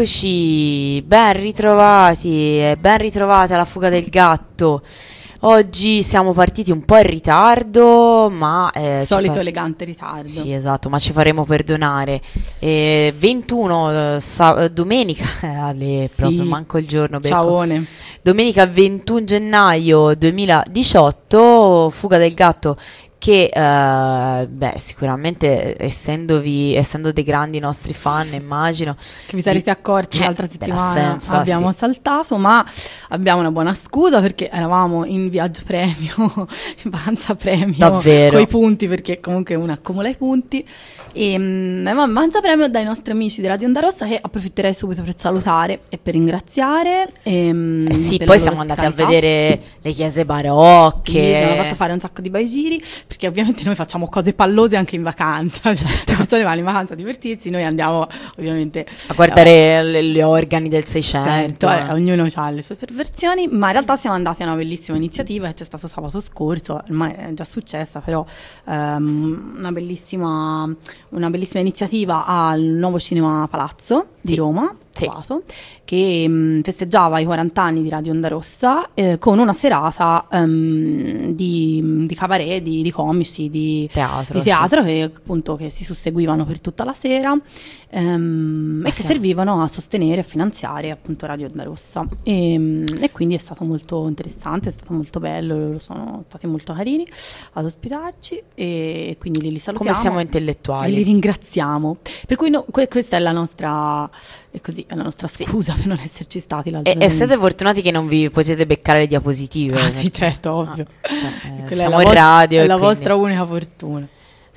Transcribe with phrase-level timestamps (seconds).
[0.00, 2.28] Eccoci, ben ritrovati
[2.60, 4.80] e ben ritrovate alla fuga del gatto.
[5.40, 8.70] Oggi siamo partiti un po' in ritardo, ma...
[8.70, 9.40] Eh, Solito fa...
[9.40, 10.28] elegante ritardo.
[10.28, 12.20] Sì, esatto, ma ci faremo perdonare.
[12.60, 15.24] Eh, 21, sa- domenica,
[15.66, 16.20] alle, sì.
[16.20, 17.18] proprio manco il giorno.
[17.18, 17.84] Ciaone.
[18.22, 22.76] Domenica 21 gennaio 2018, fuga del gatto
[23.18, 30.18] che uh, beh, sicuramente essendovi, essendo dei grandi nostri fan, immagino che vi sarete accorti
[30.18, 31.78] eh, l'altra settimana abbiamo sì.
[31.78, 32.64] saltato, ma
[33.08, 36.14] abbiamo una buona scusa perché eravamo in viaggio premio,
[36.84, 38.38] in vacanza premio, Davvero?
[38.38, 40.64] i punti perché comunque uno accumula i punti
[41.12, 45.18] e um, vacanza premio dai nostri amici di Radio Onda Rossa che approfitterei subito per
[45.18, 47.10] salutare e per ringraziare.
[47.24, 51.10] E, um, eh sì, poi siamo andati a vedere le chiese barocche.
[51.10, 54.34] Sì, ci hanno fatto fare un sacco di bei giri perché ovviamente noi facciamo cose
[54.34, 56.12] pallose anche in vacanza, cioè certo.
[56.12, 58.06] le persone vanno in vacanza a divertirsi, noi andiamo
[58.36, 61.28] ovviamente a guardare eh, gli organi del 600.
[61.28, 64.98] Certo, eh, ognuno ha le sue perversioni, ma in realtà siamo andati a una bellissima
[64.98, 68.24] iniziativa che c'è stato sabato scorso, ormai è già successa, però
[68.64, 70.70] um, una, bellissima,
[71.08, 74.36] una bellissima iniziativa al nuovo Cinema Palazzo di sì.
[74.36, 75.54] Roma sì.
[75.84, 80.26] che mh, mm, festeggiava i 40 anni di Radio Onda Rossa eh, con una serata
[80.30, 84.88] um, di, di, cabaret, di, di comici, di teatro, di teatro sì.
[84.88, 87.38] che appunto che si susseguivano per tutta la sera
[87.90, 93.10] um, e che servivano a sostenere e finanziare appunto Radio Onda Rossa e, um, e,
[93.12, 97.06] quindi è stato molto interessante, è stato molto bello, sono stati molto carini
[97.54, 99.92] ad ospitarci e quindi li, li salutiamo.
[99.92, 100.92] Come siamo intellettuali.
[100.92, 101.96] E li ringraziamo.
[102.26, 104.08] Per cui no, que- questa è la nostra
[104.50, 105.78] e così è la nostra scusa sì.
[105.78, 109.06] per non esserci stati l'altro e, e, siete fortunati che non vi potete beccare le
[109.06, 109.78] diapositive.
[109.78, 110.86] Ah, sì, certo, ovvio.
[111.02, 112.62] Ah, cioè, eh, siamo in radio.
[112.62, 112.94] È la quindi...
[112.94, 114.08] vostra unica fortuna.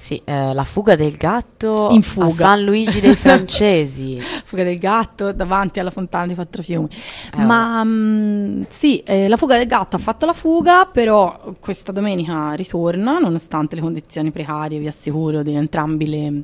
[0.02, 2.26] Sì, eh, la fuga del gatto in fuga.
[2.26, 4.20] a San Luigi dei Francesi.
[4.20, 6.90] fuga del gatto davanti alla fontana di Quattro Fiumi.
[7.38, 11.54] Eh, Ma mh, mm, sì, eh, la fuga del gatto ha fatto la fuga, però
[11.60, 16.44] questa domenica ritorna, nonostante le condizioni precarie, vi assicuro, di entrambi le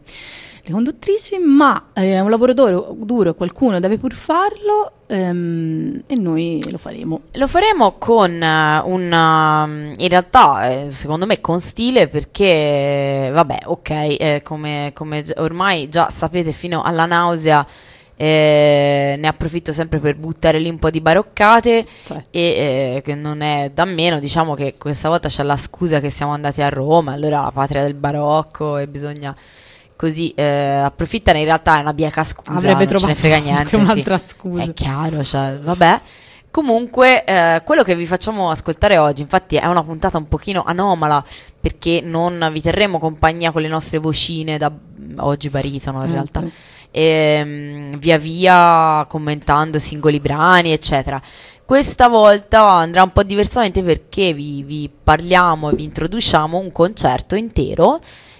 [0.67, 6.15] le conduttrici, ma è eh, un lavoro duro, duro, qualcuno deve pur farlo ehm, e
[6.15, 7.21] noi lo faremo.
[7.33, 13.59] Lo faremo con uh, un, uh, in realtà eh, secondo me con stile perché, vabbè,
[13.65, 17.65] ok, eh, come, come ormai già sapete fino alla nausea,
[18.19, 22.29] eh, ne approfitto sempre per buttare lì un po' di baroccate certo.
[22.31, 22.41] e
[22.95, 26.33] eh, che non è da meno, diciamo che questa volta c'è la scusa che siamo
[26.33, 29.35] andati a Roma, allora la patria del barocco e bisogna
[29.97, 33.75] così eh, approfittane in realtà è una bieca scusa avrebbe trovato ce ne frega niente
[33.75, 34.25] un'altra sì.
[34.29, 36.01] scusa è chiaro cioè, vabbè
[36.57, 41.23] Comunque, eh, quello che vi facciamo ascoltare oggi, infatti, è una puntata un pochino anomala
[41.59, 44.71] perché non vi terremo compagnia con le nostre vocine da
[45.17, 46.43] oggi baritono in realtà,
[46.89, 51.21] e, ehm, via via commentando singoli brani, eccetera.
[51.63, 57.35] Questa volta andrà un po' diversamente perché vi, vi parliamo e vi introduciamo un concerto
[57.35, 57.99] intero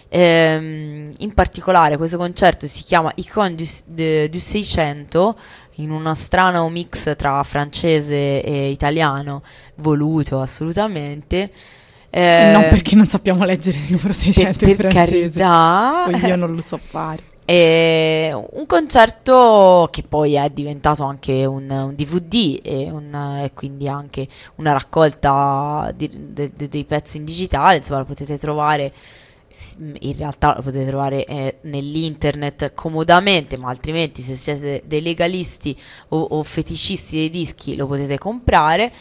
[0.09, 5.38] Ehm, in particolare questo concerto si chiama Icon du, de, du 600
[5.75, 9.44] in uno strano mix tra francese e italiano,
[9.75, 11.51] voluto assolutamente.
[12.09, 15.39] Eh, non perché non sappiamo leggere il numero 600 per, in francese.
[15.39, 16.27] Carità.
[16.27, 17.21] Io non lo so fare.
[17.50, 23.88] E un concerto che poi è diventato anche un, un DVD e, un, e, quindi
[23.88, 28.92] anche una raccolta di, de, de, dei pezzi in digitale, insomma lo potete trovare
[29.99, 35.77] in realtà lo potete trovare eh, nell'internet comodamente, ma altrimenti se siete dei legalisti
[36.09, 38.91] o, o feticisti dei dischi lo potete comprare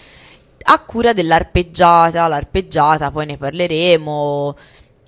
[0.69, 4.57] a cura dell'arpeggiata, l'arpeggiata poi ne parleremo,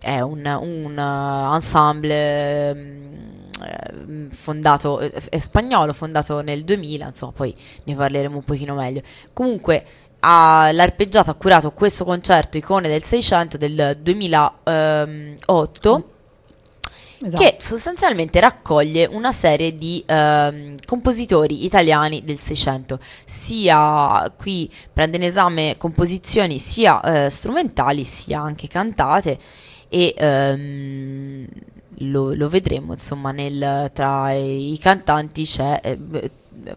[0.00, 7.54] è un, un uh, ensemble um, fondato, è spagnolo, fondato nel 2000, insomma poi
[7.84, 9.02] ne parleremo un pochino meglio.
[9.32, 9.84] Comunque
[10.20, 16.12] ha, l'arpeggiato ha curato questo concerto Icone del 600 del 2008
[17.20, 17.42] Esatto.
[17.42, 25.24] che sostanzialmente raccoglie una serie di ehm, compositori italiani del 600, sia qui prende in
[25.24, 29.36] esame composizioni sia eh, strumentali sia anche cantate
[29.88, 31.44] e ehm,
[32.02, 36.30] lo, lo vedremo insomma nel, tra i cantanti c'è eh,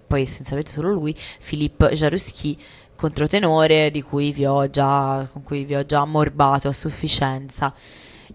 [0.08, 2.58] poi senza avere solo lui Philippe Jaruski
[3.02, 7.74] controtenore di cui vi ho già, con cui vi ho già ammorbato a sufficienza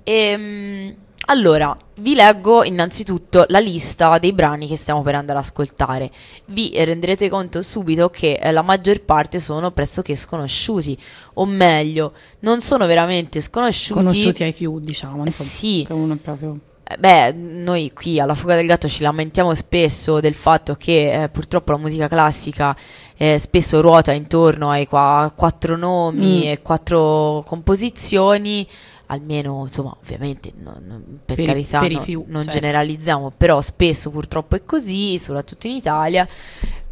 [0.03, 0.95] e, ehm,
[1.29, 6.11] allora, vi leggo innanzitutto la lista dei brani che stiamo per andare ad ascoltare.
[6.47, 10.97] Vi renderete conto subito che eh, la maggior parte sono pressoché sconosciuti,
[11.35, 13.99] o meglio, non sono veramente sconosciuti.
[13.99, 15.23] Conosciuti ai più, diciamo.
[15.23, 15.85] Eh, Insomma, sì.
[15.85, 16.59] Che uno è proprio...
[16.85, 21.29] Eh, Beh, noi qui alla Fuga del Gatto ci lamentiamo spesso del fatto che eh,
[21.29, 22.77] purtroppo la musica classica
[23.17, 26.51] eh, spesso ruota intorno ai qua- quattro nomi Mm.
[26.51, 28.67] e quattro composizioni,
[29.07, 32.59] almeno insomma, ovviamente non- non- per, Per carità per no- più, non certo.
[32.59, 36.27] generalizziamo, però spesso purtroppo è così, soprattutto in Italia.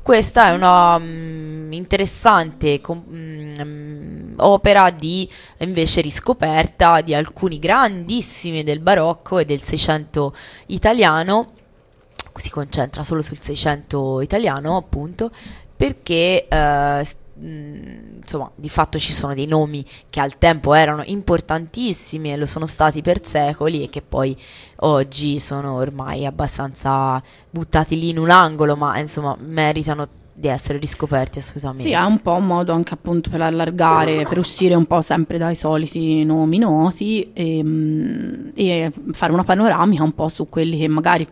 [0.00, 5.26] Questa è una mm, interessante com- mm, opera di
[5.60, 10.34] invece riscoperta di alcuni grandissimi del barocco e del Seicento
[10.66, 11.52] italiano.
[12.34, 15.30] Si concentra solo sul Seicento italiano, appunto,
[15.76, 17.04] perché eh,
[17.36, 22.66] insomma, di fatto ci sono dei nomi che al tempo erano importantissimi e lo sono
[22.66, 24.36] stati per secoli e che poi
[24.76, 31.38] oggi sono ormai abbastanza buttati lì in un angolo, ma insomma meritano di essere riscoperti
[31.38, 31.82] assolutamente.
[31.84, 35.38] Sì, è un po' un modo anche appunto per allargare, per uscire un po' sempre
[35.38, 37.64] dai soliti nomi noti e,
[38.54, 41.26] e fare una panoramica un po' su quelli che magari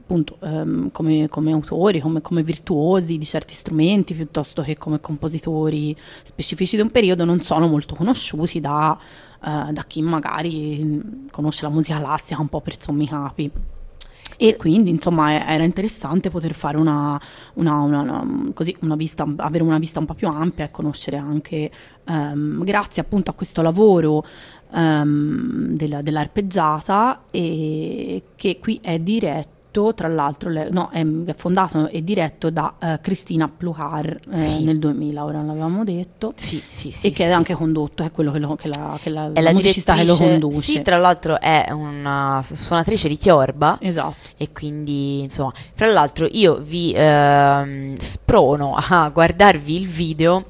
[0.00, 5.96] appunto ehm, come, come autori, come, come virtuosi di certi strumenti, piuttosto che come compositori
[6.22, 8.98] specifici di un periodo, non sono molto conosciuti da,
[9.44, 13.50] eh, da chi magari conosce la musica classica un po' per sommi capi.
[14.38, 17.18] E quindi, insomma, era interessante poter fare una,
[17.54, 21.16] una, una- una- così, una vista, avere una vista un po' più ampia e conoscere
[21.16, 21.70] anche,
[22.04, 24.24] ehm, grazie appunto a questo lavoro
[24.74, 29.54] ehm, della- dell'arpeggiata, e che qui è diretto,
[29.94, 34.64] tra l'altro, le- no, è, è fondato e diretto da eh, Cristina Pluhar eh, Sì.
[34.64, 36.32] nel 2000, ora l'avevamo detto.
[36.34, 37.08] Sì, sì, sì.
[37.08, 37.34] e che è sì.
[37.34, 40.16] anche condotto, è quello che, lo- che la, che la, È la musicista che lo
[40.16, 40.60] conduce.
[40.62, 44.14] Sì, tra l'altro è una suonatrice di chiorba Esatto.
[44.38, 50.44] e quindi insomma, fra l'altro io vi ehm, sprono a guardarvi il video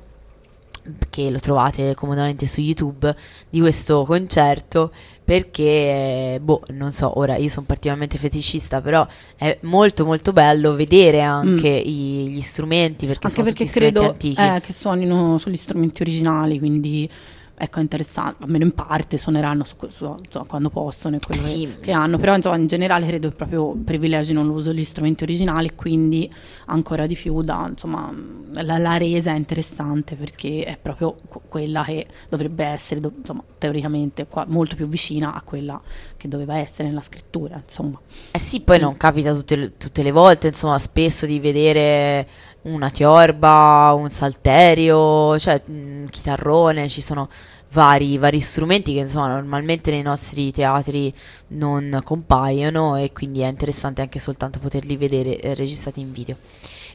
[1.11, 3.15] che lo trovate comodamente su YouTube
[3.49, 4.91] di questo concerto
[5.25, 11.21] perché boh, non so, ora io sono particolarmente feticista, però è molto molto bello vedere
[11.21, 13.31] anche i- gli strumenti perché Mm.
[13.31, 14.41] Anche sono perché tutti strumenti credo antichi.
[14.41, 17.11] eh, che suonino sugli strumenti originali, quindi
[17.59, 21.77] ecco interessante, almeno in parte suoneranno su, su- insomma, quando possono e quello che- Sì.
[21.81, 26.31] che, hanno, però insomma in generale credo che proprio privilegino l'uso degli strumenti originali, quindi
[26.67, 28.13] ancora di più da, insomma,
[28.55, 33.43] la, la resa è interessante perché è proprio qu- quella che dovrebbe essere, do- insomma,
[33.59, 35.81] teoricamente qua- molto più vicina a quella
[36.17, 37.99] che doveva essere nella scrittura, insomma.
[38.33, 42.27] Eh sì, poi non capita tutte tutte le volte, insomma, spesso di vedere
[42.67, 47.29] una tiorba, un salterio, cioè un chitarrone, ci sono
[47.71, 51.13] vari, vari strumenti che insomma normalmente nei nostri teatri
[51.49, 56.37] non compaiono e quindi è interessante anche soltanto poterli vedere eh, registrati in video.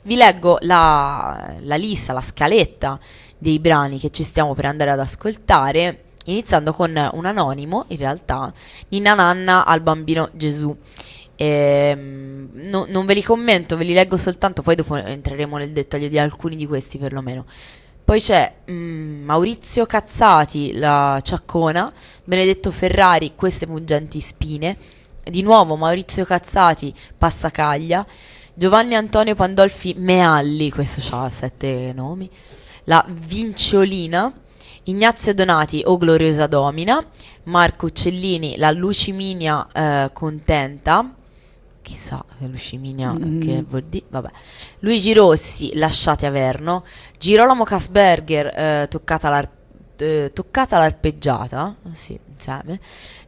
[0.03, 2.99] Vi leggo la, la lista, la scaletta
[3.37, 8.51] dei brani che ci stiamo per andare ad ascoltare, iniziando con un anonimo, in realtà,
[8.89, 10.75] Ninna Nanna al bambino Gesù.
[11.43, 16.07] Ehm, no- non ve li commento, ve li leggo soltanto, poi dopo entreremo nel dettaglio
[16.07, 17.45] di alcuni di questi perlomeno.
[18.05, 21.91] Poi c'è mm, Maurizio Cazzati, la Ciaccona,
[22.25, 24.77] Benedetto Ferrari, queste pungenti spine.
[25.23, 28.05] Di nuovo Maurizio Cazzati, Passacaglia.
[28.53, 32.29] Giovanni Antonio Pandolfi Mealli, questo ha sette nomi.
[32.83, 34.31] La Vinciolina.
[34.83, 37.03] Ignazio Donati, O Gloriosa Domina.
[37.45, 41.15] Marco Uccellini, La Luciminia eh, Contenta.
[41.81, 43.41] Chissà che Luciminia Mm.
[43.41, 44.05] che vuol dire.
[44.09, 44.29] Vabbè.
[44.79, 46.83] Luigi Rossi, Lasciate Averno.
[47.17, 49.49] Girolamo Kasberger, eh, toccata, l'ar-
[49.97, 51.75] eh, toccata l'arpeggiata.
[51.91, 52.79] Sì, insieme.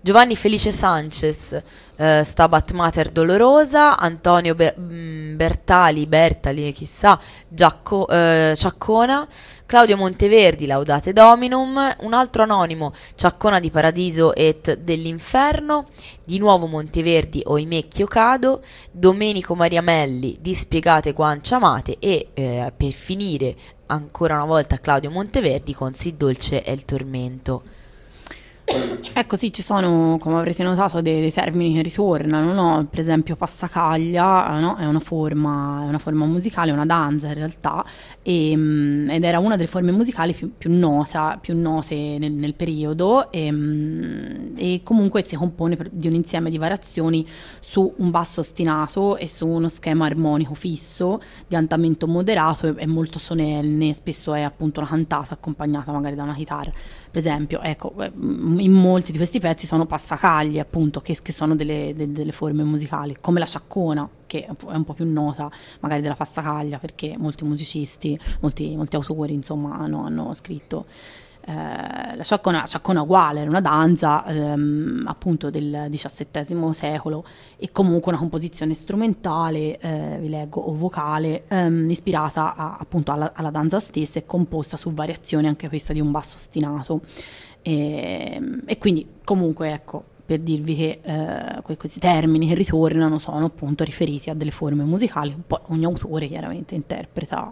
[0.02, 1.62] Giovanni Felice Sanchez,
[1.96, 9.26] eh, Stabat Mater Dolorosa, Antonio Ber- mm, Bertali, Bertali, chissà, Giacco- eh, Ciaccona,
[9.66, 15.88] Claudio Monteverdi, Laudate Dominum, un altro anonimo, Ciaccona di Paradiso et dell'Inferno,
[16.24, 23.56] di nuovo Monteverdi, Oimè Chiocado, Domenico Mariamelli, Dispiegate Guancia Amate e eh, per finire
[23.88, 27.73] ancora una volta Claudio Monteverdi con Sì dolce è il tormento.
[28.66, 32.88] Ecco sì, ci sono, come avrete notato, dei, dei termini che ritornano, no?
[32.90, 34.78] per esempio passacaglia no?
[34.78, 37.86] è, una forma, è, una forma, musicale, una danza in realtà,
[38.22, 42.56] e, um, ed era una delle forme musicali più, più, nota, più note nel, nel
[42.56, 47.28] periodo e, um, e, comunque si compone di un insieme di variazioni
[47.60, 53.20] su un basso ostinato e su uno schema armonico fisso di andamento moderato e molto
[53.20, 56.72] solenne, spesso è appunto una cantata accompagnata magari da una chitarra.
[57.14, 61.56] Per esempio, ecco, eh, in molti di questi pezzi sono passacagli, appunto, che, che sono
[61.56, 65.48] delle, de, delle, forme musicali, come la ciaccona, che è un po' più nota
[65.82, 70.88] magari della passacaglia, perché molti musicisti, molti, molti autori, insomma, hanno, hanno scritto
[71.46, 77.26] eh, la sciaccona, sciaccona uguale, era una danza ehm, appunto del XVII secolo
[77.58, 83.34] e comunque una composizione strumentale, eh, vi leggo, o vocale, ehm, ispirata a, appunto alla,
[83.36, 87.02] alla, danza stessa e composta su variazioni anche questa di un basso ostinato.
[87.62, 93.84] E, e quindi comunque ecco, per dirvi che eh, questi termini che ritornano sono appunto
[93.84, 97.52] riferiti a delle forme musicali, poi ogni autore chiaramente interpreta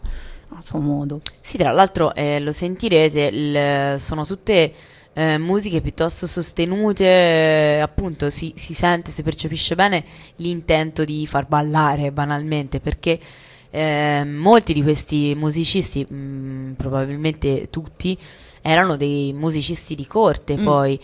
[0.56, 1.22] a suo modo.
[1.40, 4.74] Sì, tra l'altro eh, lo sentirete, il, sono tutte
[5.14, 10.04] eh, musiche piuttosto sostenute, eh, appunto si, si, sente, si percepisce bene
[10.38, 13.20] l'intento di far ballare banalmente, perché
[13.70, 18.18] eh, molti di questi musicisti, mh, mm, probabilmente tutti,
[18.62, 20.64] erano dei musicisti di corte mm.
[20.64, 21.00] poi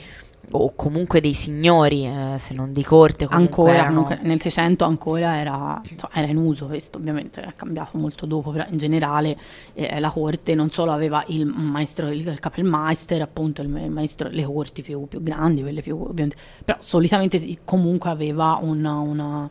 [0.51, 3.25] o comunque dei signori, eh, se non di corte.
[3.29, 4.17] Ancora, erano...
[4.21, 8.65] nel 600 ancora era, insomma, era, in uso questo, ovviamente è cambiato molto dopo, però
[8.69, 9.37] in generale
[9.73, 14.29] eh, la corte non solo aveva il maestro, il, il Kapellmeister, appunto il, il, maestro,
[14.29, 19.49] le corti più, più grandi, quelle più, ovviamente, però solitamente comunque aveva una, una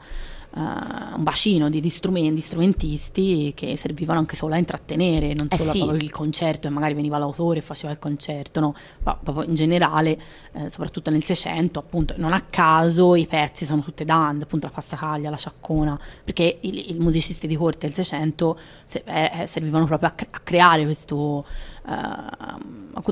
[0.57, 5.49] uh, un bacino di, di, strumenti, di strumentisti che servivano anche solo a intrattenere, non
[5.51, 6.05] eh solo sì.
[6.05, 8.75] il concerto e magari veniva l'autore e faceva il concerto, no?
[9.03, 10.19] ma proprio in generale,
[10.53, 14.73] eh, soprattutto nel Seicento, appunto, non a caso i pezzi sono tutte danze, appunto la
[14.73, 20.09] passacaglia, la sciaccona, perché i, musicisti di corte del Seicento se, eh, eh, servivano proprio
[20.09, 21.45] a, cre- a creare questo,
[21.85, 23.03] uh,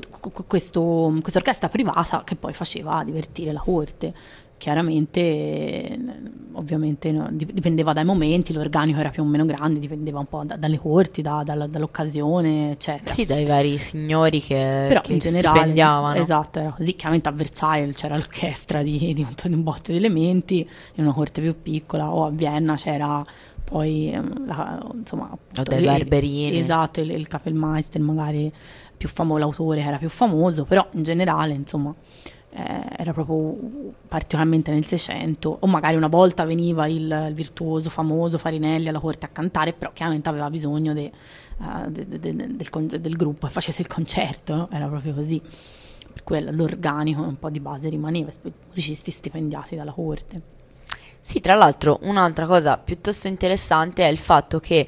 [0.47, 4.15] questo, questa orchestra privata che poi faceva divertire la corte
[4.65, 5.99] chiaramente
[6.53, 10.57] ovviamente no, dipendeva dai momenti, l'organico era più o meno grande, dipendeva un po' da,
[10.57, 13.13] dalle corti, da, da, dall'occasione, eccetera.
[13.13, 15.59] Sì, dai vari signori che, Però che in generale.
[16.19, 16.95] Esatto, era così.
[16.95, 21.13] Chiaramente a Versailles c'era l'orchestra di, di, un, di un botte di elementi, in una
[21.13, 23.23] corte più piccola, o a Vienna c'era
[23.65, 28.53] poi ehm, la, insomma appunto, dei Barberini esatto il, il Kapellmeister magari
[28.95, 31.95] più famoso l'autore era più famoso però in generale insomma
[32.57, 33.57] eh, era proprio
[34.07, 39.27] particolarmente nel 600 o magari una volta veniva il, il, virtuoso famoso Farinelli alla corte
[39.27, 41.11] a cantare però chiaramente aveva bisogno de,
[41.59, 44.69] uh, de, de, del, del, gruppo e facesse il concerto no?
[44.71, 45.43] era proprio così.
[46.15, 48.31] Per cui l'organico un po' di base rimaneva
[48.69, 50.41] musicisti stipendiati dalla corte.
[51.19, 54.87] Sì tra l'altro un'altra cosa piuttosto interessante è il fatto che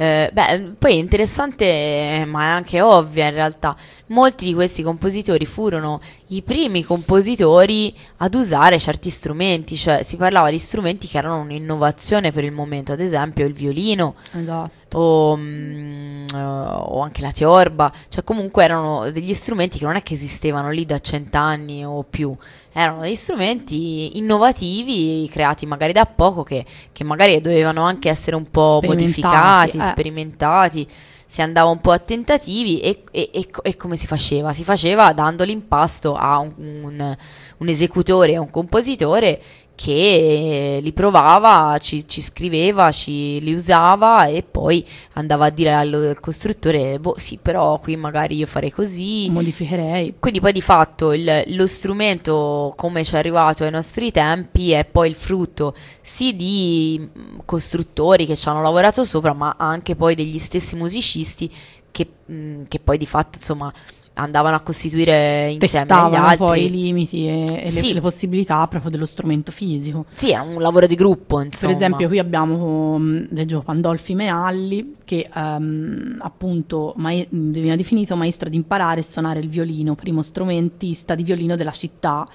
[0.00, 3.74] eh, beh, poi è interessante, ma è anche ovvia in realtà.
[4.06, 10.50] Molti di questi compositori furono i primi compositori ad usare certi strumenti, cioè si parlava
[10.50, 14.14] di strumenti che erano un'innovazione per il momento, ad esempio il violino.
[14.32, 14.77] Esatto.
[14.94, 20.02] O, mm, eh, o, anche la tiorba, cioè comunque erano degli strumenti che non è
[20.02, 22.34] che esistevano lì da cent'anni o più,
[22.72, 28.50] erano degli strumenti innovativi creati magari da poco che, che magari dovevano anche essere un
[28.50, 29.80] po' modificati, eh.
[29.80, 30.86] sperimentati
[31.30, 34.54] si andava un po' a tentativi e, e, e, e, come si faceva?
[34.54, 37.16] Si faceva dando l'impasto a un, un,
[37.58, 39.38] un esecutore, a un compositore
[39.78, 46.16] che li provava, ci, ci, scriveva, ci li usava e poi andava a dire al,
[46.20, 49.30] costruttore, boh sì, però qui magari io farei così.
[49.30, 50.16] Modificherei.
[50.18, 54.84] Quindi poi di fatto il, lo strumento come ci è arrivato ai nostri tempi è
[54.84, 57.08] poi il frutto sì di
[57.44, 61.48] costruttori che ci hanno lavorato sopra, ma anche poi degli stessi musicisti
[61.92, 63.72] che, mh, che poi di fatto insomma
[64.18, 66.36] andavano a costituire insieme agli testavano altri.
[66.38, 67.92] poi i limiti e, e le, Sì.
[67.92, 70.06] le possibilità proprio dello strumento fisico.
[70.14, 71.72] Sì, è un lavoro di gruppo, insomma.
[71.72, 78.56] Per esempio, qui abbiamo leggevo Pandolfi Mealli, che ehm, appunto mai- veniva definito maestro di
[78.56, 82.26] imparare e suonare il violino, primo strumentista di violino della città.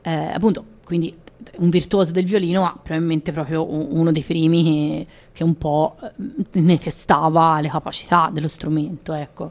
[0.00, 1.14] Eh, appunto, quindi
[1.56, 6.60] un virtuoso del violino, ma probabilmente proprio uno dei primi che, che un po' eh,
[6.60, 9.50] ne testava le capacità dello strumento, ecco.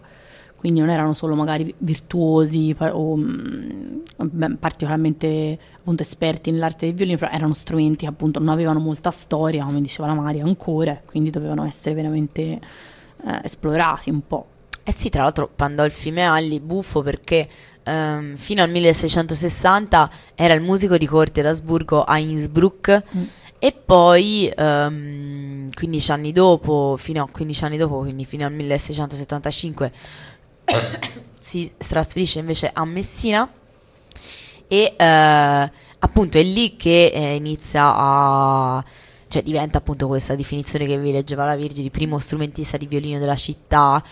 [0.62, 7.18] Quindi non erano solo magari virtuosi o mh, beh, particolarmente appunto esperti nell'arte del violino,
[7.18, 11.32] però erano strumenti che appunto non avevano molta storia, come diceva la Maria ancora, quindi
[11.32, 12.60] dovevano essere veramente eh,
[13.42, 14.46] esplorati un po'.
[14.84, 17.48] Eh sì, tra l'altro Pandolfi Mealli, buffo perché
[17.84, 23.22] ehm, fino al 1660 era il musico di corte d'Asburgo a Innsbruck Mm.
[23.58, 29.92] e poi ehm, 15 anni dopo, fino a 15 anni dopo, quindi fino al 1675,
[31.40, 33.50] si trasferisce invece a Messina
[34.68, 38.86] e eh, appunto è lì che eh, inizia a
[39.28, 43.18] cioè diventa appunto questa definizione che vi leggeva la Virgine di primo strumentista di violino
[43.18, 44.04] della città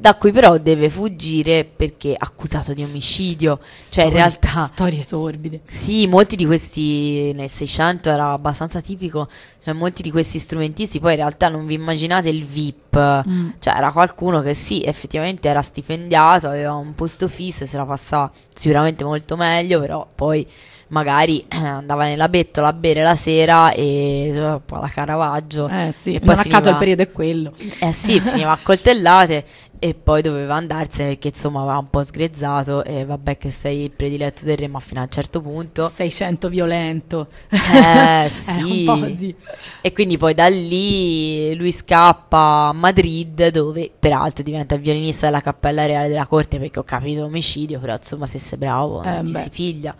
[0.00, 5.60] da cui però deve fuggire perché accusato di omicidio cioè in Storie- realtà Storie torbide.
[5.68, 9.28] sì, molti di questi nel 600 era abbastanza tipico,
[9.60, 13.50] cioè molti di questi strumentisti poi in realtà non vi immaginate il VIP, Mm.
[13.58, 18.30] cioè era qualcuno che sì, effettivamente era stipendiato, aveva un posto fisso se la passava
[18.54, 20.46] sicuramente molto meglio, però poi
[20.88, 25.68] magari eh, andava nella bettola a bere la sera e eh, poi alla Caravaggio.
[25.68, 27.52] Eh sì, E poi non a caso finiva- il periodo è quello.
[27.80, 29.44] Eh sì, finiva a coltellate
[29.80, 33.90] e poi doveva andarsene perché insomma aveva un po' sgrezzato e vabbè che sei il
[33.90, 37.28] prediletto del re ma fino a un certo punto 600 violento.
[37.50, 37.56] eh
[38.26, 38.84] È sì.
[38.86, 39.34] così.
[39.80, 45.86] E quindi poi da lì lui scappa a Madrid dove peraltro diventa violinista della Cappella
[45.86, 49.40] Reale della Corte perché ho capito omicidio, però insomma se sei bravo Eh, ci beh.
[49.40, 49.96] si piglia.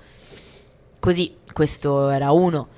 [0.98, 2.68] Così, questo era uno.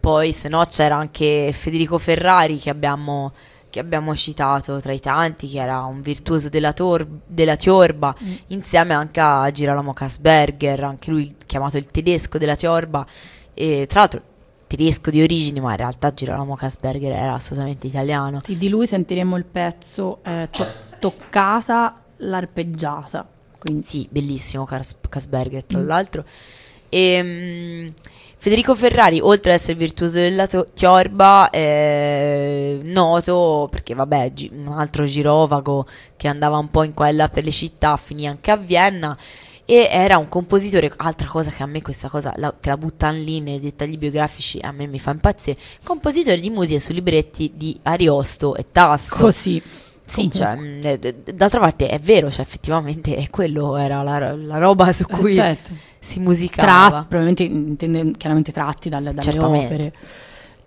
[0.00, 3.32] Poi se no c'era anche Federico Ferrari che abbiamo,
[3.78, 8.32] che abbiamo citato tra i tanti, che era un virtuoso della, tor- della tiorba, Mm.
[8.48, 13.06] insieme anche a Girolamo Kasberger, anche lui chiamato il tedesco della tiorba,
[13.54, 14.22] e tra l'altro
[14.66, 18.40] tedesco di origini, ma in realtà Girolamo Kasberger era assolutamente italiano.
[18.42, 23.26] Sì, di lui sentiremo il pezzo eh, to- Toccata l'arpeggiata.
[23.56, 25.86] Quindi Sì, bellissimo Kas- Kasberger, tra Mm.
[25.86, 26.24] l'altro.
[26.88, 27.92] E,
[28.40, 34.68] Federico Ferrari, oltre ad essere virtuoso della to- tiorba, è noto perché, vabbè, gi- un
[34.78, 39.16] altro girovago che andava un po' in quella per le città, finì anche a Vienna.
[39.64, 43.18] E era un compositore, altra cosa che a me questa cosa la, te la buttano
[43.18, 45.58] lì nei dettagli biografici, a me mi fa impazzire.
[45.82, 49.16] Compositore di musiche su libretti di Ariosto e Tasso.
[49.16, 49.60] così.
[50.06, 50.98] Sì, Comunque.
[50.98, 55.12] cioè, eh, d'altra parte è vero, cioè effettivamente quello era la, la roba su Eh,
[55.14, 55.70] cui certo.
[56.00, 57.06] Si Tra- musicava.
[57.08, 59.74] probabilmente intende chiaramente tratti dalle, dalle Certamente.
[59.74, 59.92] opere.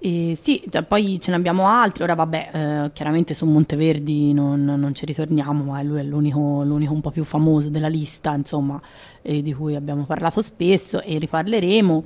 [0.04, 2.02] E sì, già, poi ce ne abbiamo altri.
[2.04, 6.94] Ora, vabbè, eh, chiaramente su Monteverdi non, non ci ritorniamo, ma lui è l'unico, l'unico
[6.94, 8.82] un po' più famoso della lista, insomma,
[9.22, 12.04] eh, di cui abbiamo parlato spesso e riparleremo.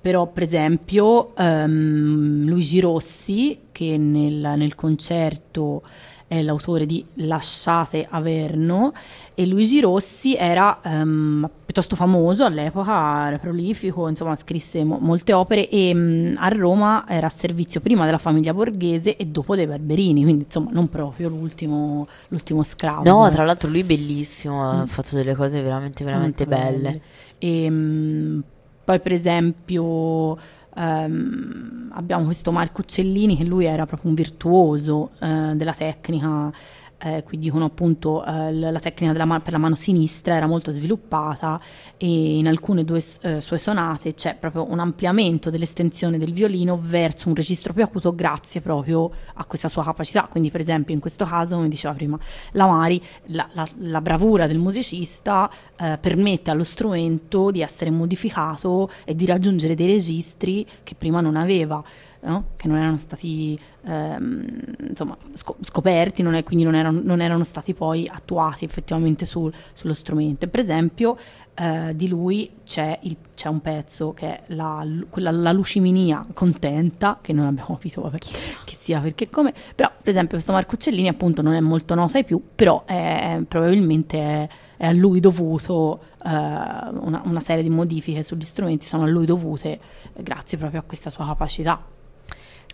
[0.00, 5.82] Però, per esempio, ehm, Luigi Rossi, che nel, nel concerto
[6.28, 8.92] è l'autore di Lasciate Averno,
[9.34, 15.68] e Luigi Rossi era ehm, piuttosto famoso all'epoca, era prolifico, insomma scrisse mo- molte opere
[15.68, 20.22] e mm, a Roma era a servizio prima della famiglia borghese e dopo dei Barberini,
[20.22, 23.04] quindi insomma non proprio l'ultimo, l'ultimo scravo.
[23.08, 24.86] No, tra l'altro lui bellissimo, ha Mm.
[24.86, 27.00] fatto delle cose veramente, veramente Molto belle.
[27.38, 28.40] E, mm,
[28.84, 30.36] poi per esempio
[30.74, 36.52] ehm, abbiamo questo Marco Uccellini che lui era proprio un virtuoso eh, della tecnica,
[37.00, 40.72] eh, qui dicono appunto eh, la tecnica della ma- per la mano sinistra era molto
[40.72, 41.60] sviluppata
[41.96, 47.28] e in alcune due eh, sue sonate c'è proprio un ampliamento dell'estensione del violino verso
[47.28, 50.26] un registro più acuto grazie proprio a questa sua capacità.
[50.28, 52.18] Quindi per esempio in questo caso, come diceva prima
[52.52, 58.90] la Mari, la, la- la bravura del musicista eh, permette allo strumento di essere modificato
[59.04, 61.82] e di raggiungere dei registri che prima non aveva.
[62.20, 62.48] No?
[62.56, 64.46] che non erano stati ehm,
[64.88, 69.52] insomma, sco- scoperti, non è- quindi non erano, non erano stati poi attuati effettivamente sul-
[69.72, 70.44] sullo strumento.
[70.44, 71.16] E per esempio,
[71.54, 77.18] eh, di lui c'è, il- c'è un pezzo che è la, quella, la luciminia contenta,
[77.20, 81.08] che non abbiamo capito vabbè, che sia perché come, però per esempio questo Marco Uccellini
[81.08, 86.00] appunto non è molto nota ai più, però è- probabilmente è, è a lui dovuto,
[86.24, 89.78] eh, una, una serie di modifiche sugli strumenti sono a lui dovute
[90.20, 91.80] grazie proprio a questa sua capacità,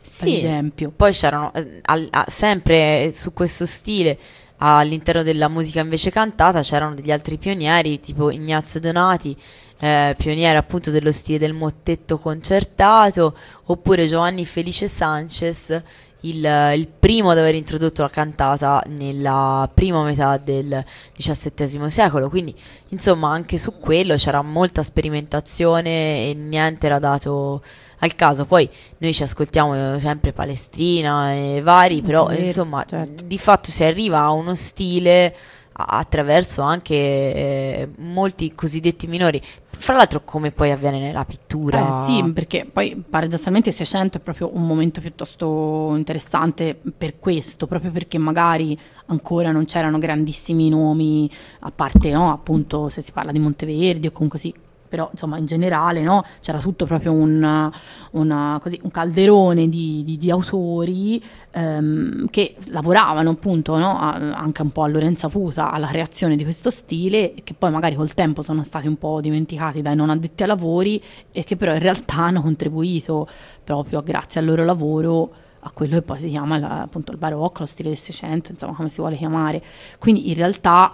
[0.08, 0.92] Sì, esempio.
[0.94, 4.18] poi c'erano eh, al- a- sempre su questo stile
[4.58, 9.36] all'interno della musica invece cantata c'erano degli altri pionieri, tipo Ignazio Donati,
[9.80, 15.82] eh, pioniere appunto dello stile del mottetto concertato, oppure Giovanni Felice Sanchez,
[16.24, 20.84] il, il, primo ad aver introdotto la cantata nella prima metà del
[21.16, 22.28] XVII secolo.
[22.28, 22.54] Quindi,
[22.88, 27.62] insomma, anche su quello c'era molta sperimentazione e niente era dato
[27.98, 28.44] al caso.
[28.46, 33.24] Poi noi ci ascoltiamo sempre Palestrina e vari, però Vero, insomma, certo.
[33.24, 35.34] di fatto si arriva a uno stile
[35.76, 39.42] attraverso anche eh, molti cosiddetti minori.
[39.76, 42.02] Fra l'altro, come poi avviene nella pittura?
[42.02, 47.66] Eh, sì, perché poi paradossalmente il 600 è proprio un momento piuttosto interessante per questo,
[47.66, 51.28] proprio perché magari ancora non c'erano grandissimi nomi,
[51.60, 54.54] a parte no, appunto se si parla di Monteverdi o comunque sì,
[54.88, 56.24] però insomma in generale no?
[56.40, 57.70] c'era tutto proprio un,
[58.10, 63.98] una, così, un calderone di, di, di autori ehm, che lavoravano appunto no?
[63.98, 67.94] a, anche un po' a Lorenza Fusa alla creazione di questo stile che poi magari
[67.94, 71.72] col tempo sono stati un po' dimenticati dai non addetti ai lavori e che però
[71.72, 73.28] in realtà hanno contribuito
[73.62, 77.60] proprio grazie al loro lavoro a quello che poi si chiama la, appunto il barocco,
[77.60, 79.62] lo stile del Seicento, insomma come si vuole chiamare.
[79.98, 80.92] Quindi in realtà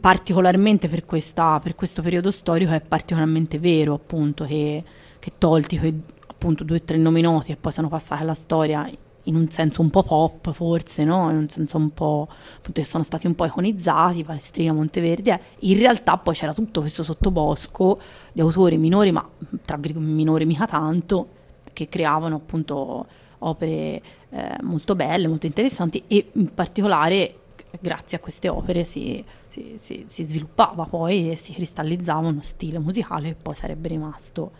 [0.00, 4.82] particolarmente per, questa, per, questo periodo storico è particolarmente vero appunto che,
[5.18, 6.02] che tolti quei
[6.42, 8.90] appunto due o tre nomi noti e poi sono passati alla storia
[9.24, 11.30] in un senso un po' pop forse, no?
[11.30, 15.78] in un senso un po' appunto che sono stati un po' iconizzati, Palestrina, Monteverde, in
[15.78, 18.00] realtà poi c'era tutto questo sottobosco
[18.32, 19.28] di autori minori, ma
[19.64, 21.28] tra virgolette minori mica tanto,
[21.72, 23.06] che creavano appunto
[23.38, 27.41] opere eh, molto belle, molto interessanti e in particolare
[27.80, 32.78] grazie a queste opere si, si, si, si, sviluppava poi e si cristallizzava uno stile
[32.78, 34.50] musicale che poi sarebbe rimasto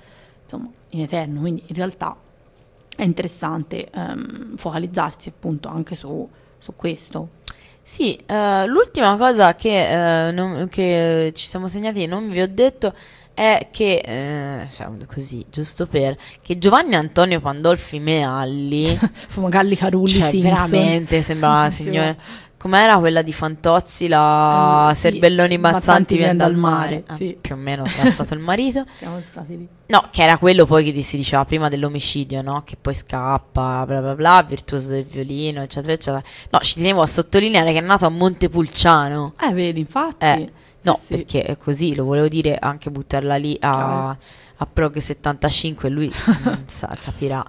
[0.43, 1.41] insomma, in eterno.
[1.41, 2.17] Quindi in realtà
[2.97, 7.41] è interessante um, focalizzarsi appunto anche su, su questo.
[7.85, 9.87] Sì, uh, l'ultima cosa che,
[10.31, 12.95] uh, non, che, ci siamo segnati e non vi ho detto
[13.35, 20.31] è che, eh, cioè, così, giusto per, che Giovanni Antonio Pandolfi Mealli, Fumagalli Carulli, cioè,
[20.39, 22.17] veramente sembra una signora
[22.63, 27.03] Com'era quella di Fantozzi, la eh, Serbelloni Mazzanti viene dal mare?
[27.09, 27.37] Ah, sì.
[27.41, 28.85] Più o meno era stato il marito.
[28.95, 29.69] Siamo stati lì.
[29.87, 32.63] No, che era quello poi che si diceva prima dell'omicidio, no?
[32.65, 36.23] Che poi scappa, bla bla bla, virtuoso del violino, eccetera, eccetera.
[36.51, 39.35] No, ci tenevo a sottolineare che è nato a Montepulciano.
[39.41, 40.25] Eh, vedi, infatti.
[40.25, 44.17] Eh, no, sì, perché è così, lo volevo dire, anche buttarla lì a,
[44.57, 46.13] a Prog 75, lui
[46.67, 47.45] sa, capirà.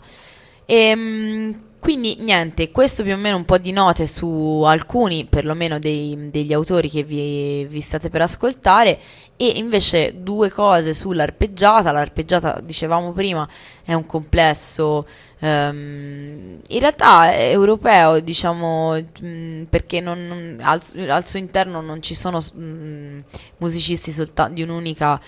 [0.65, 6.29] Ehm quindi niente, questo più o meno un po' di note su alcuni perlomeno dei,
[6.31, 8.97] degli autori che vi, vi, state per ascoltare
[9.35, 11.91] e invece due cose sull'arpeggiata.
[11.91, 13.45] L'arpeggiata, dicevamo prima,
[13.83, 15.05] è un complesso
[15.41, 22.39] um, in realtà europeo, diciamo, mm, perché non, al, al, suo interno non ci sono
[22.57, 23.19] mm,
[23.57, 25.19] musicisti soltanto di un'unica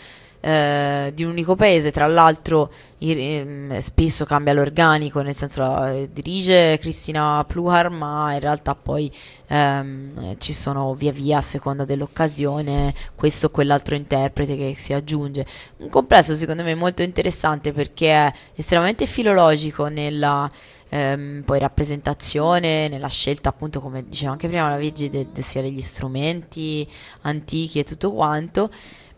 [0.45, 6.09] eh, di un unico paese, tra l'altro eh, spesso cambia l'organico, nel senso la, eh,
[6.13, 9.11] dirige Cristina Pluhar, ma in realtà poi
[9.47, 15.47] ehm, ci sono via via a seconda dell'occasione questo o quell'altro interprete che si aggiunge.
[15.77, 20.47] Un complesso secondo me molto interessante perché è estremamente filologico nella
[20.89, 25.63] ehm, poi rappresentazione, nella scelta appunto come diceva anche prima la Viggi de, de, sia
[25.63, 26.87] degli strumenti
[27.21, 28.69] antichi e tutto quanto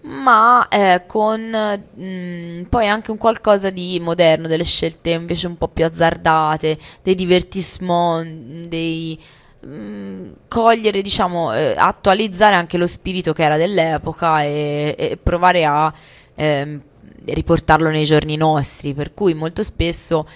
[0.08, 5.58] ma eh, con mh, mm, poi anche un qualcosa di moderno, delle scelte invece un
[5.58, 9.20] po' più azzardate, dei divertissement, dei
[9.66, 15.94] mm, cogliere, diciamo, eh, attualizzare anche lo spirito che era dell'epoca e, e provare a
[16.36, 16.80] eh,
[17.26, 20.28] riportarlo nei giorni nostri, per cui molto spesso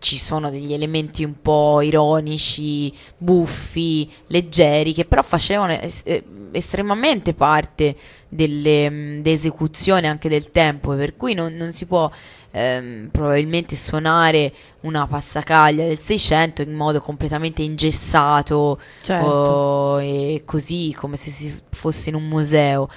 [0.00, 7.34] ci sono degli elementi un po' ironici, buffi, leggeri, che però facevano es- eh, estremamente
[7.34, 7.94] parte
[8.28, 12.10] delle mh, esecuzioni anche del tempo, per cui non, non si può
[12.50, 19.98] ehm, probabilmente suonare una passacaglia del 600 in modo completamente ingessato certo.
[19.98, 22.88] e così come se si fosse in un museo.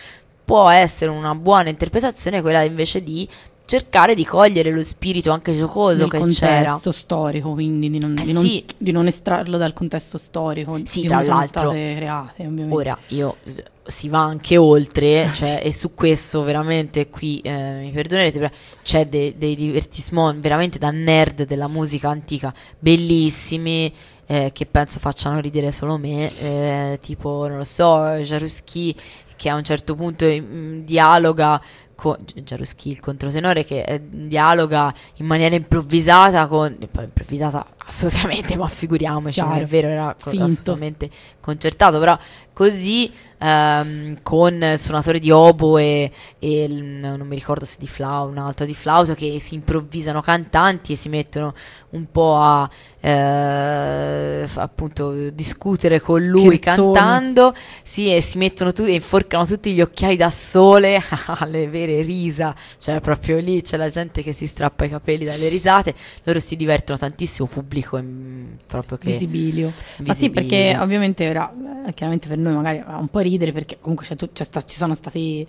[0.45, 3.27] Può essere una buona interpretazione quella invece di
[3.65, 6.55] cercare di cogliere lo spirito anche giocoso Nel che c'era.
[6.55, 8.65] Nel contesto storico, quindi di non, eh, di, non, sì.
[8.77, 10.79] di non, estrarlo dal contesto storico.
[10.85, 11.71] Sì, tra l'altro.
[11.71, 13.37] Create, ora, io
[13.85, 18.51] si va anche oltre, cioè, e su questo veramente qui, eh, mi perdonerete,
[18.83, 23.93] c'è de- dei divertissement veramente da nerd della musica antica, bellissimi,
[24.25, 28.95] eh, che penso facciano ridere solo me, eh, tipo, non lo so, Jaruski
[29.35, 31.61] che a un certo punto in, mm, dialoga
[31.95, 38.67] con Jaruski, il controtenore che eh, dialoga in maniera improvvisata con poi improvvisata assolutamente, ma
[38.67, 40.43] figuriamoci, non è vero, era Finto.
[40.43, 42.17] assolutamente concertato, però
[42.53, 43.11] così
[43.43, 48.37] ehm, con il suonatore di obo e, e non mi ricordo se di flauto, un
[48.37, 51.53] altro di flauto che si improvvisano cantanti e si mettono
[51.89, 52.69] un po' a
[53.01, 56.93] eh, appunto discutere con lui Scherzoni.
[56.93, 61.01] cantando, sì, e si mettono tutti e inforcano tutti gli occhiali da sole,
[61.47, 65.47] le vere risa, cioè proprio lì c'è la gente che si strappa i capelli dalle
[65.49, 65.93] risate,
[66.23, 69.67] loro si divertono tantissimo, pubblico mm, proprio che Visibilio.
[69.67, 69.73] Ma
[70.13, 70.33] sì, visibilio.
[70.33, 71.53] perché ovviamente ora,
[71.87, 74.93] eh, chiaramente per noi magari un po' ridere perché comunque c'è c'è sta- ci sono
[74.93, 75.45] stati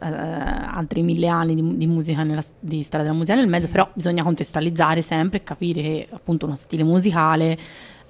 [0.00, 3.88] eh, altri mille anni di, di musica nella, di storia della musica nel mezzo, però
[3.94, 7.52] bisogna contestualizzare sempre e capire che appunto uno stile musicale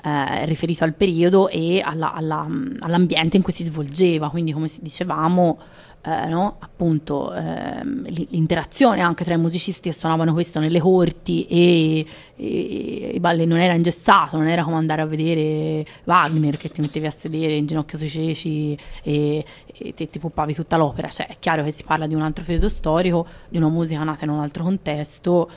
[0.06, 2.46] eh, è riferito al periodo e alla- alla-
[2.80, 5.58] all'ambiente in cui si svolgeva, quindi come si dicevamo
[6.04, 6.56] eh, no?
[6.58, 13.20] appunto ehm, l'interazione anche tra i musicisti che suonavano questo nelle corti e, e- i
[13.20, 17.10] balli non era ingessato, non era come andare a vedere Wagner che ti mettevi a
[17.10, 21.62] sedere in ginocchio sui ceci e, e ti, ti puppavi tutta l'opera, cioè è chiaro
[21.62, 24.62] che si parla di un altro periodo storico, di una musica nata in un altro
[24.62, 25.50] contesto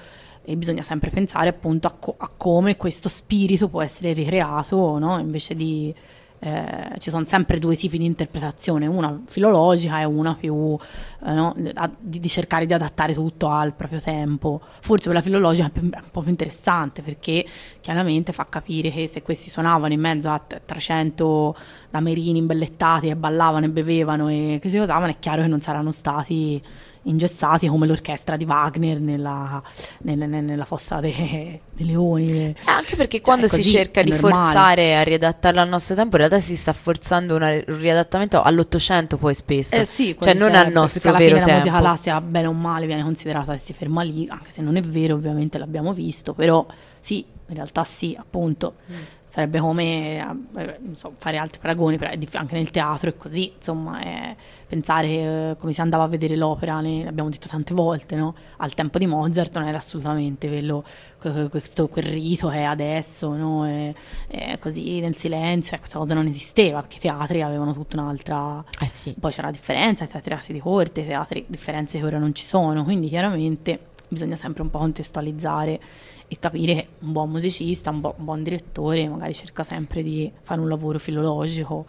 [0.45, 5.19] e bisogna sempre pensare appunto a, co- a come questo spirito può essere ricreato, no?
[5.19, 5.93] invece di
[6.39, 10.77] eh, ci sono sempre due tipi di interpretazione, una filologica e una più
[11.25, 14.61] eh, no, a- di, di cercare di adattare tutto al proprio tempo.
[14.81, 17.45] Forse quella filologica è, un po' più interessante perché
[17.81, 21.55] chiaramente fa capire che se questi suonavano in mezzo a t- 300
[21.89, 25.91] damerini imbellettati e ballavano e bevevano e che si usavano, è chiaro che non saranno
[25.91, 26.61] stati
[27.09, 29.61] ingessati come l'orchestra di Wagner nella,
[29.99, 32.31] nel- nel- nella fossa dei, dei leoni.
[32.47, 34.33] Eh, Anche perché quando è si cerca di normale.
[34.53, 39.17] forzare a riadattarlo al nostro tempo, in realtà si sta forzando una- un riadattamento all'Ottocento
[39.17, 39.75] poi spesso.
[39.75, 42.01] Eh sì, cioè non al nostro perché alla vero fine la musica tempo.
[42.01, 45.15] sia bene o male, viene considerata che si ferma lì, anche se non è vero,
[45.15, 46.65] ovviamente l'abbiamo visto, però
[46.99, 48.75] sì, in realtà sì, appunto.
[48.91, 48.95] Mm.
[49.29, 53.99] Sarebbe come eh, non so, fare altri paragoni, è anche nel teatro è così, insomma,
[53.99, 54.35] è
[54.65, 58.33] pensare eh, come si andava a vedere l'opera, ne abbiamo detto tante volte, no?
[58.57, 60.83] Al tempo di Mozart non era assolutamente quello,
[61.19, 63.67] que- questo, quel rito che è adesso, no?
[63.67, 63.93] E-
[64.29, 68.63] e così nel silenzio, e questa cosa non esisteva, perché i teatri avevano tutta un'altra
[68.79, 69.13] Eh sì.
[69.19, 72.45] poi c'è la differenza, i teatri di corte, i teatri, differenze che ora non ci
[72.45, 75.79] sono, quindi chiaramente bisogna sempre un po' contestualizzare
[76.27, 80.59] e capire un buon musicista, un, bu- un buon direttore magari cerca sempre di fare
[80.59, 81.85] un lavoro filologico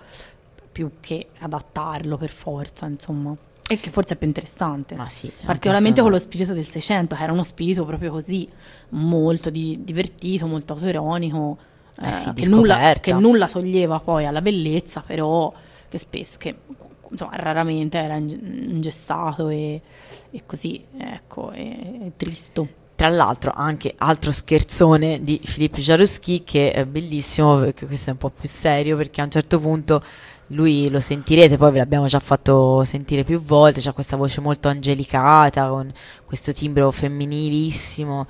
[0.70, 3.36] più che adattarlo per forza, insomma.
[3.70, 4.94] E che forse è più interessante.
[4.94, 8.48] Ma sì, Particolarmente con lo spirito del Seicento, che era uno spirito proprio così,
[8.90, 11.58] molto di- divertito, molto autoironico,
[12.00, 15.52] Eh sì, di che, nulla, che nulla toglieva poi alla bellezza, però
[15.88, 16.54] che spesso, che
[17.10, 19.82] insomma, raramente era inge- ingessato e,
[20.30, 22.68] e così, ecco, e, e tristo.
[22.98, 28.18] Tra l'altro anche altro scherzone di Philippe Jaruski che è bellissimo perché questo è un
[28.18, 30.02] po' più serio perché a un certo punto
[30.48, 34.66] lui lo sentirete, poi ve l'abbiamo già fatto sentire più volte, ha questa voce molto
[34.66, 35.92] angelicata con
[36.24, 38.26] questo timbro femminilissimo,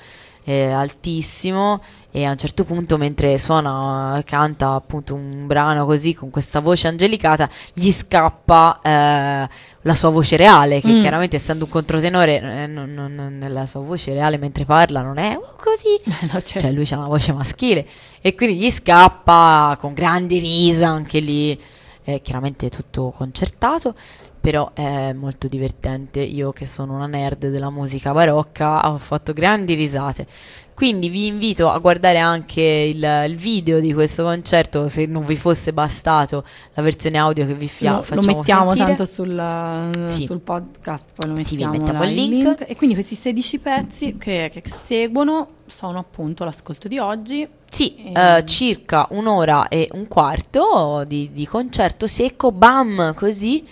[0.49, 6.31] eh, altissimo e a un certo punto mentre suona, canta appunto un brano così con
[6.31, 9.49] questa voce angelicata gli scappa eh,
[9.83, 11.01] la sua voce reale che Mm.
[11.01, 15.19] chiaramente essendo un controtenore eh, non- non- non- la sua voce reale mentre parla non
[15.19, 16.01] è "Oh, così
[16.33, 16.61] No, certo.
[16.61, 17.87] cioè lui ha una voce maschile
[18.23, 21.61] e quindi gli scappa con grandi risa anche lì
[22.09, 23.95] è chiaramente tutto concertato
[24.41, 29.75] però è molto divertente io che sono una nerd della musica barocca ho fatto grandi
[29.75, 30.27] risate
[30.73, 35.37] quindi vi invito a guardare anche il, il video di questo concerto se non vi
[35.37, 36.45] fosse bastato
[36.75, 38.87] la versione audio che vi fia- lo, lo facciamo mettiamo sentire.
[38.87, 40.25] tanto sul, Sì.
[40.25, 42.65] sul podcast, poi lo Sì, vi mettiamo, mettiamo là, il link.
[42.69, 47.47] E quindi questi 16 pezzi che, che seguono sono appunto l'ascolto di oggi.
[47.71, 53.65] Sì, Eh, circa un'ora e un quarto di, di concerto secco, bam, così,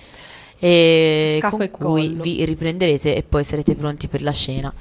[0.59, 2.23] e Capo con cui collo.
[2.23, 4.73] vi riprenderete e poi sarete pronti per la scena.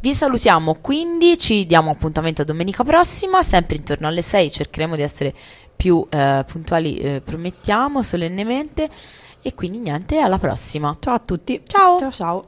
[0.00, 5.02] Vi salutiamo quindi, ci diamo appuntamento a domenica prossima, sempre intorno alle 6, cercheremo di
[5.02, 5.34] essere
[5.76, 8.88] più eh, puntuali, eh, promettiamo solennemente,
[9.42, 10.96] e quindi niente, alla prossima.
[10.98, 11.60] Ciao a tutti.
[11.66, 11.98] Ciao!
[11.98, 12.46] Ciao ciao.